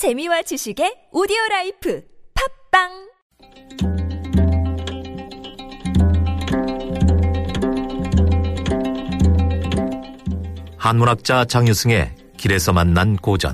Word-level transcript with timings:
재미와 0.00 0.40
지식의 0.40 1.12
오디오 1.12 1.36
라이프 1.50 2.02
팟빵 2.72 2.88
한문학자 10.78 11.44
장유승의 11.44 12.14
길에서 12.38 12.72
만난 12.72 13.16
고전 13.16 13.52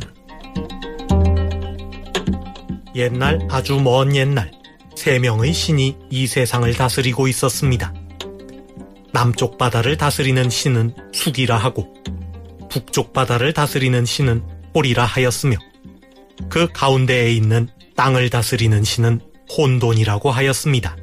옛날 2.94 3.40
아주 3.50 3.80
먼 3.80 4.14
옛날 4.14 4.52
세 4.94 5.18
명의 5.18 5.52
신이 5.52 5.98
이 6.10 6.28
세상을 6.28 6.72
다스리고 6.74 7.26
있었습니다. 7.26 7.92
남쪽 9.12 9.58
바다를 9.58 9.96
다스리는 9.96 10.48
신은 10.48 10.94
숙이라 11.12 11.56
하고 11.56 11.92
북쪽 12.70 13.12
바다를 13.12 13.52
다스리는 13.52 14.04
신은 14.04 14.44
홀이라 14.76 15.04
하였으며 15.04 15.56
그 16.48 16.68
가운데에 16.72 17.32
있는 17.32 17.68
땅을 17.96 18.30
다스리는 18.30 18.84
신은 18.84 19.20
혼돈이라고 19.56 20.30
하였습니다. 20.30 20.96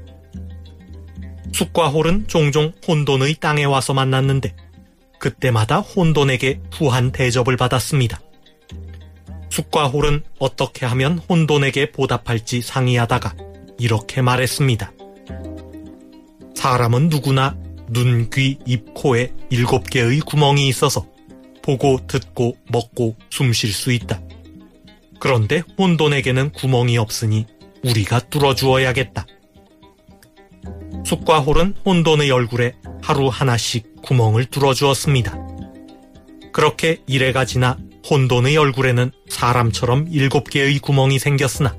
숙과 1.54 1.90
홀은 1.90 2.28
종종 2.28 2.72
혼돈의 2.88 3.36
땅에 3.36 3.64
와서 3.64 3.94
만났는데 3.94 4.56
그때마다 5.20 5.80
혼돈에게 5.80 6.62
후한 6.74 7.12
대접을 7.12 7.58
받았습니다. 7.58 8.20
숙과 9.50 9.88
홀은 9.88 10.24
어떻게 10.40 10.86
하면 10.88 11.20
혼돈에게 11.20 11.92
보답할지 11.92 12.62
상의하다가 12.62 13.36
이렇게 13.78 14.22
말했습니다. 14.22 14.92
사람은 16.56 17.10
누구나 17.10 17.56
눈, 17.90 18.30
귀, 18.32 18.58
입, 18.66 18.94
코에 18.96 19.32
일곱 19.50 19.90
개의 19.90 20.22
구멍이 20.22 20.68
있어서 20.70 21.06
보고, 21.62 22.00
듣고, 22.08 22.58
먹고, 22.72 23.16
숨 23.30 23.54
쉴 23.54 23.72
수 23.72 23.92
있다. 23.92 24.20
그런데 25.24 25.64
혼돈에게는 25.80 26.52
구멍이 26.52 26.98
없으니 26.98 27.46
우리가 27.82 28.20
뚫어주어야겠다. 28.28 29.26
숙과 31.06 31.40
홀은 31.40 31.76
혼돈의 31.86 32.30
얼굴에 32.30 32.74
하루 33.02 33.30
하나씩 33.30 34.02
구멍을 34.02 34.48
뚫어주었습니다. 34.48 35.38
그렇게 36.52 36.98
이래가 37.08 37.46
지나 37.46 37.78
혼돈의 38.10 38.58
얼굴에는 38.58 39.12
사람처럼 39.30 40.08
일곱 40.12 40.50
개의 40.50 40.80
구멍이 40.80 41.20
생겼으나 41.20 41.74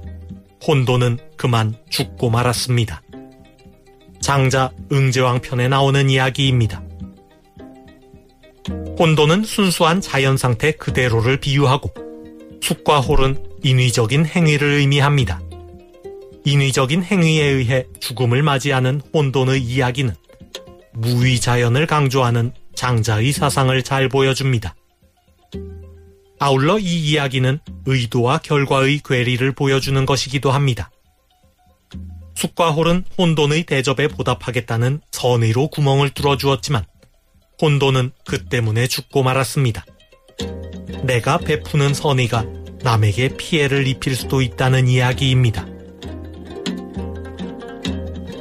혼돈은 0.67 1.19
그만 1.37 1.75
죽고 1.91 2.31
말았습니다. 2.31 3.03
장자 4.23 4.71
응제왕 4.91 5.43
편에 5.43 5.69
나오는 5.69 6.09
이야기입니다. 6.09 6.83
혼돈은 8.99 9.45
순수한 9.45 10.01
자연 10.01 10.39
상태 10.39 10.73
그대로를 10.73 11.41
비유하고 11.41 12.04
숙과 12.65 12.99
홀은 12.99 13.37
인위적인 13.63 14.25
행위를 14.25 14.67
의미합니다. 14.79 15.43
인위적인 16.47 17.03
행위에 17.03 17.45
의해 17.45 17.85
죽음을 18.01 18.43
맞이하는 18.43 19.03
혼돈의 19.13 19.61
이야기는 19.61 20.15
무위자연을 20.95 21.87
강조하는 21.87 22.55
장자의 22.75 23.33
사상을 23.33 23.83
잘 23.83 24.09
보여줍니다. 24.09 24.75
아울러 26.39 26.79
이 26.79 27.11
이야기는 27.11 27.59
의도와 27.85 28.39
결과의 28.39 29.03
괴리를 29.05 29.53
보여주는 29.53 30.07
것이기도 30.07 30.51
합니다. 30.51 30.91
숙과 32.35 32.71
홀은 32.71 33.05
혼돈의 33.19 33.65
대접에 33.65 34.09
보답하겠다는 34.09 35.03
선의로 35.13 35.69
구멍을 35.69 36.09
뚫어주었지만 36.15 36.87
혼돈은 37.61 38.13
그 38.25 38.47
때문에 38.47 38.87
죽고 38.87 39.23
말았습니다. 39.23 39.85
내가 41.07 41.39
베푸는 41.39 41.95
선의가 41.95 42.45
남에게 42.83 43.37
피해를 43.37 43.87
입힐 43.87 44.15
수도 44.17 44.43
있다는 44.43 44.89
이야기입니다. 44.89 45.67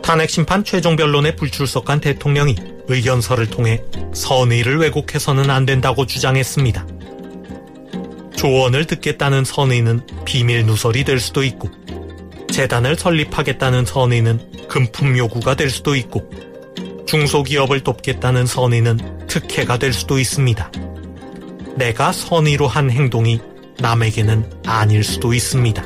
탄핵 0.02 0.30
심판 0.30 0.64
최종 0.64 0.96
변론에 0.96 1.36
불출석한 1.36 2.02
대통령이 2.02 2.56
의견서를 2.88 3.50
통해 3.50 3.82
선의를 4.14 4.78
왜곡해서는 4.78 5.50
안 5.50 5.66
된다고 5.66 6.06
주장했습니다. 6.06 6.86
조언을 8.36 8.86
듣겠다는 8.86 9.46
선의는 9.46 10.02
비밀 10.26 10.66
누설이 10.66 11.06
될 11.06 11.22
수도 11.22 11.44
있고, 11.44 11.70
재단을 12.52 12.98
설립하겠다는 12.98 13.86
선의는 13.86 14.68
금품 14.68 15.18
요구가 15.18 15.56
될 15.56 15.70
수도 15.70 15.96
있고, 15.96 16.30
중소기업을 17.08 17.82
돕겠다는 17.82 18.46
선의는 18.46 19.28
특혜가 19.28 19.78
될 19.78 19.94
수도 19.94 20.20
있습니다. 20.20 20.72
내가 21.76 22.12
선의로 22.12 22.68
한 22.68 22.90
행동이 22.90 23.40
남에게는 23.80 24.62
아닐 24.66 25.04
수도 25.04 25.34
있습니다. 25.34 25.84